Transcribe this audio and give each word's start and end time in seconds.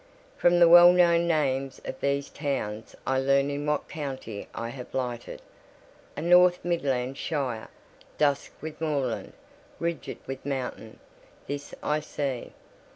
From 0.35 0.57
the 0.59 0.67
well 0.67 0.91
known 0.91 1.27
names 1.27 1.79
of 1.85 1.99
these 2.01 2.31
towns 2.31 2.95
I 3.05 3.19
learn 3.19 3.51
in 3.51 3.67
what 3.67 3.87
county 3.87 4.47
I 4.51 4.69
have 4.69 4.91
lighted; 4.95 5.43
a 6.17 6.23
north 6.23 6.65
midland 6.65 7.19
shire, 7.19 7.67
dusk 8.17 8.51
with 8.61 8.81
moorland, 8.81 9.33
ridged 9.77 10.17
with 10.25 10.43
mountain: 10.43 10.97
this 11.45 11.75
I 11.83 11.99
see. 11.99 12.51